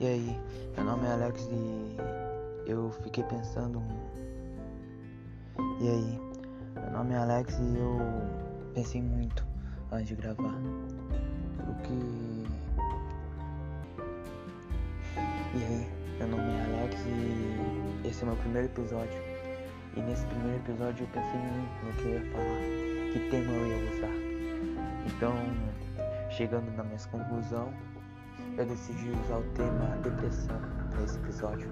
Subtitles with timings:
[0.00, 1.96] Meu nome é Alex e
[2.66, 3.80] eu fiquei pensando.
[5.80, 6.20] E aí?
[6.74, 8.00] Meu nome é Alex e eu
[8.74, 9.46] pensei muito
[9.92, 10.58] antes de gravar.
[11.64, 11.92] Porque.
[15.54, 15.88] E aí?
[16.18, 19.22] Meu nome é Alex e esse é meu primeiro episódio.
[19.96, 23.66] E nesse primeiro episódio eu pensei muito no que eu ia falar, que tema eu
[23.68, 24.14] ia usar.
[25.06, 25.34] Então,
[26.30, 27.72] chegando na minha conclusão,
[28.56, 30.60] eu decidi usar o tema depressão
[31.00, 31.68] nesse episódio.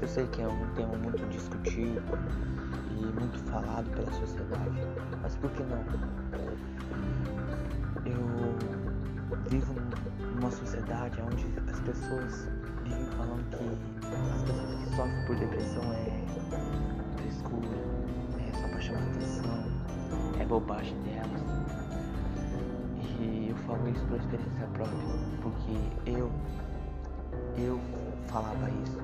[0.00, 2.02] Eu sei que é um tema muito discutido
[2.90, 4.82] e muito falado pela sociedade,
[5.22, 5.78] mas por que não?
[8.04, 8.18] Eu
[9.48, 9.74] vivo
[10.34, 12.48] numa sociedade onde as pessoas
[12.84, 13.64] vivem falando que
[14.34, 16.24] as pessoas que sofrem por depressão é
[17.22, 17.68] frescura,
[18.38, 19.64] é só pra chamar atenção,
[20.40, 21.42] é bobagem delas.
[23.20, 24.98] E eu falo isso por experiência própria,
[25.68, 26.30] porque eu,
[27.58, 27.80] eu
[28.26, 28.98] falava isso.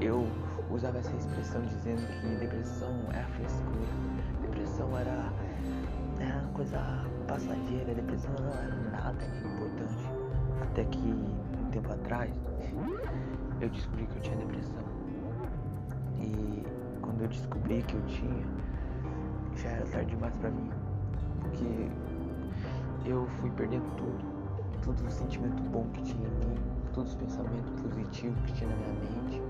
[0.00, 0.26] Eu
[0.70, 3.88] usava essa expressão dizendo que depressão era frescura,
[4.42, 5.32] depressão era,
[6.18, 6.78] era uma coisa
[7.26, 10.10] passageira, depressão não era nada de importante.
[10.62, 12.30] Até que um tempo atrás
[13.60, 14.84] eu descobri que eu tinha depressão.
[16.20, 16.62] E
[17.00, 18.44] quando eu descobri que eu tinha,
[19.56, 20.70] já era tarde demais pra mim.
[21.40, 21.88] Porque
[23.08, 24.39] eu fui perdendo tudo.
[24.82, 26.54] Todo o sentimento bom que tinha em mim,
[26.92, 29.42] todos os pensamentos positivos que tinha na minha mente,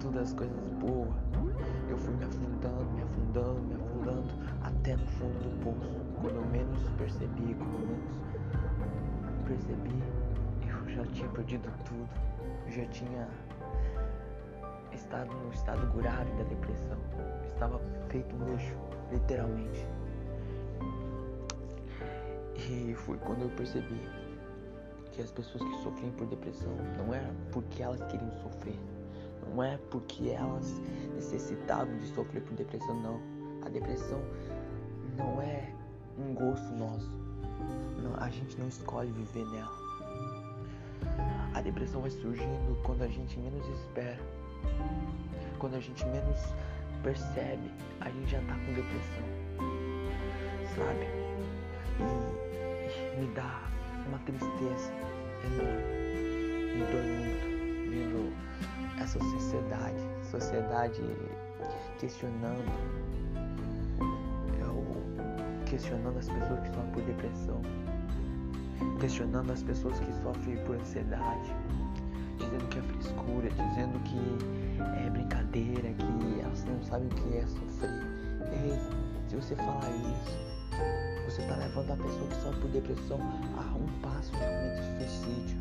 [0.00, 1.14] todas as coisas boas.
[1.88, 4.28] Eu fui me afundando, me afundando, me afundando
[4.62, 6.00] até no fundo do poço.
[6.20, 8.26] Quando eu menos percebi, quando eu menos
[9.46, 10.02] percebi,
[10.68, 12.08] eu já tinha perdido tudo.
[12.66, 13.28] Eu já tinha
[14.92, 16.98] estado no estado grave da depressão.
[17.46, 18.76] Estava feito lixo,
[19.12, 19.86] literalmente.
[22.58, 24.00] E foi quando eu percebi
[25.12, 27.22] que as pessoas que sofrem por depressão não é
[27.52, 28.78] porque elas queriam sofrer,
[29.48, 30.80] não é porque elas
[31.14, 33.20] necessitavam de sofrer por depressão, não.
[33.64, 34.20] A depressão
[35.16, 35.72] não é
[36.18, 37.10] um gosto nosso.
[38.02, 39.76] Não, a gente não escolhe viver nela.
[41.54, 44.18] A depressão vai surgindo quando a gente menos espera.
[45.58, 46.38] Quando a gente menos
[47.02, 49.24] percebe, a gente já tá com depressão.
[50.74, 51.06] Sabe?
[51.98, 52.45] E,
[53.16, 53.62] me dá
[54.06, 54.92] uma tristeza
[55.44, 55.96] enorme.
[56.74, 57.56] Me dói muito
[57.90, 58.32] vendo
[59.00, 59.96] essa sociedade,
[60.30, 61.02] sociedade
[61.98, 62.70] questionando,
[64.60, 67.62] eu questionando as pessoas que sofrem por depressão,
[69.00, 71.54] questionando as pessoas que sofrem por ansiedade,
[72.38, 77.46] dizendo que é frescura, dizendo que é brincadeira, que elas não sabem o que é
[77.46, 78.02] sofrer.
[78.52, 78.78] Ei,
[79.28, 83.20] se você falar isso, você está levando a pessoa que sofre por depressão
[83.58, 85.58] a um passo de cometer suicídio.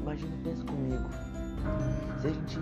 [0.00, 1.10] Imagina, pensa comigo.
[2.18, 2.58] Se a gente,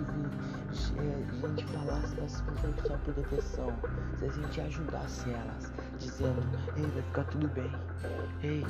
[0.73, 3.73] se a gente falasse para as pessoas que sofrem por depressão,
[4.17, 6.41] se a gente ajudasse elas, dizendo,
[6.77, 7.71] ei, vai ficar tudo bem,
[8.43, 8.63] ei,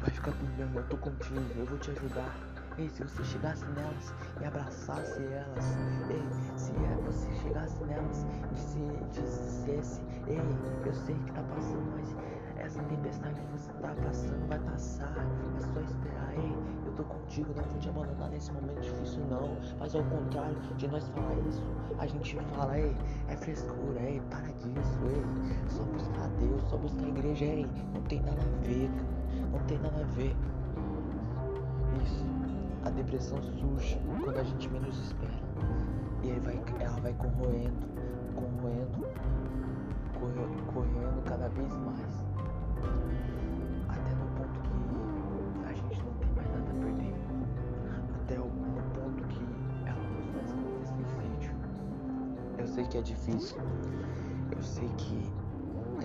[0.00, 2.34] vai ficar tudo bem, eu tô contigo, eu vou te ajudar.
[2.78, 5.76] Ei, se você chegasse nelas e abraçasse elas,
[6.10, 6.22] ei,
[6.56, 6.72] se
[7.04, 7.51] você chegasse
[7.86, 8.80] nelas e se
[9.12, 10.40] dissesse, ei,
[10.84, 12.16] eu sei que tá passando, mas
[12.56, 15.14] essa tempestade que você tá passando vai passar,
[15.56, 16.56] é só esperar, ei,
[16.86, 20.88] eu tô contigo, não vou te abandonar nesse momento difícil não, mas ao contrário de
[20.88, 21.62] nós falar isso,
[21.98, 22.96] a gente fala, ei,
[23.28, 25.22] é frescura, ei, para disso, ei,
[25.68, 28.90] só buscar Deus, só buscar a igreja, ei, não tem nada a ver,
[29.52, 30.34] não tem nada a ver.
[32.96, 35.32] Depressão surge quando a gente menos espera.
[36.22, 37.86] E aí vai, ela vai corroendo,
[38.34, 39.06] corroendo,
[40.72, 42.24] corroendo, cada vez mais.
[43.88, 47.14] Até no ponto que a gente não tem mais nada a perder.
[48.22, 48.50] Até o,
[48.94, 49.42] ponto que
[49.86, 51.54] ela nos faz cometer suicídio.
[52.58, 53.58] Eu sei que é difícil.
[54.54, 55.32] Eu sei que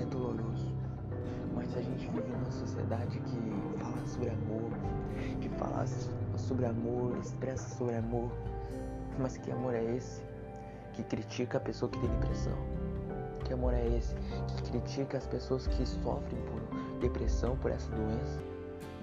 [0.01, 0.73] é doloroso.
[1.53, 4.71] Mas a gente vive numa sociedade que fala sobre amor,
[5.41, 5.81] que fala
[6.37, 8.31] sobre amor, expressa sobre amor.
[9.19, 10.21] Mas que amor é esse?
[10.93, 12.57] Que critica a pessoa que tem depressão.
[13.45, 14.15] Que amor é esse?
[14.47, 18.41] Que critica as pessoas que sofrem por depressão, por essa doença.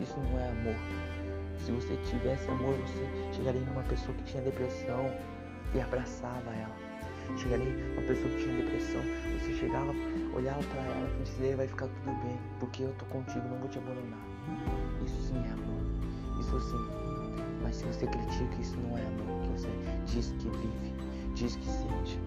[0.01, 0.75] Isso não é amor.
[1.59, 5.11] Se você tivesse amor, você chegaria em uma pessoa que tinha depressão
[5.75, 6.75] e abraçava ela.
[7.39, 9.01] Chegaria em uma pessoa que tinha depressão,
[9.41, 9.93] você chegava,
[10.35, 13.69] olhava para ela e dizia, vai ficar tudo bem, porque eu tô contigo, não vou
[13.69, 14.21] te abandonar.
[15.05, 16.41] Isso sim é amor.
[16.41, 17.04] Isso sim.
[17.75, 19.69] Se você critica, isso não é amor, que você
[20.07, 20.95] diz que vive,
[21.35, 22.21] diz que sente.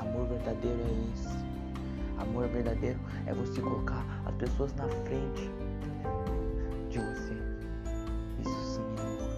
[0.00, 1.28] Amor verdadeiro é esse.
[2.18, 5.48] Amor verdadeiro é você colocar as pessoas na frente
[6.90, 7.34] de você.
[8.40, 9.30] Isso sim é amor.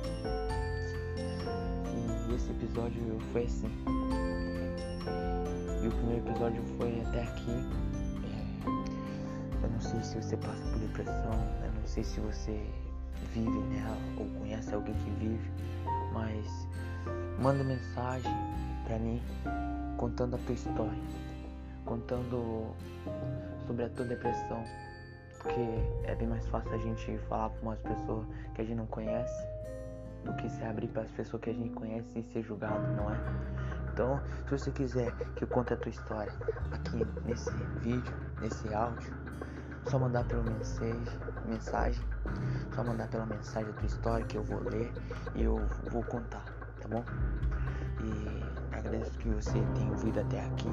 [2.62, 3.70] episódio foi assim.
[5.82, 7.50] E o primeiro episódio foi até aqui.
[8.24, 11.32] É, eu não sei se você passa por depressão,
[11.62, 12.66] eu não sei se você
[13.32, 15.50] vive nela ou conhece alguém que vive,
[16.12, 16.68] mas
[17.40, 18.32] manda mensagem
[18.86, 19.20] pra mim
[19.96, 21.02] contando a tua história,
[21.84, 22.74] contando
[23.66, 24.62] sobre a tua depressão,
[25.38, 25.60] porque
[26.04, 29.46] é bem mais fácil a gente falar para umas pessoas que a gente não conhece
[30.24, 33.10] do que se abrir para as pessoas que a gente conhece e ser julgado, não
[33.10, 33.18] é?
[33.92, 36.32] Então, se você quiser que eu conte a tua história
[36.70, 37.50] aqui nesse
[37.80, 39.12] vídeo, nesse áudio,
[39.86, 40.94] só mandar pela mensagem,
[41.46, 42.02] mensagem,
[42.74, 44.92] só mandar pela mensagem a tua história que eu vou ler
[45.34, 45.60] e eu
[45.90, 46.44] vou contar,
[46.80, 47.04] tá bom?
[48.02, 50.68] E agradeço que você tenha ouvido até aqui.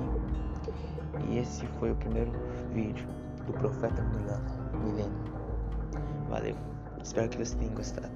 [1.27, 2.31] E esse foi o primeiro
[2.73, 3.07] vídeo
[3.45, 4.49] do Profeta Milano,
[4.83, 5.39] Milênio.
[6.29, 6.55] Valeu.
[7.03, 8.09] Espero que você tenha gostado.